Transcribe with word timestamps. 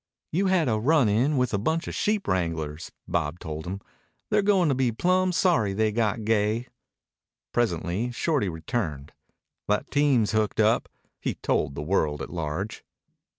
"You 0.31 0.47
had 0.47 0.67
a 0.67 0.79
run 0.79 1.07
in 1.07 1.37
with 1.37 1.53
a 1.53 1.59
bunch 1.59 1.87
of 1.87 1.93
sheep 1.93 2.27
wranglers," 2.27 2.91
Bob 3.07 3.37
told 3.37 3.67
him. 3.67 3.81
"They're 4.31 4.41
going 4.41 4.67
to 4.69 4.73
be 4.73 4.91
plumb 4.91 5.31
sorry 5.31 5.73
they 5.73 5.91
got 5.91 6.25
gay." 6.25 6.69
Presently 7.53 8.09
Shorty 8.11 8.49
returned. 8.49 9.13
"That 9.67 9.91
team's 9.91 10.31
hooked 10.31 10.59
up," 10.59 10.89
he 11.19 11.35
told 11.35 11.75
the 11.75 11.83
world 11.83 12.23
at 12.23 12.31
large. 12.33 12.83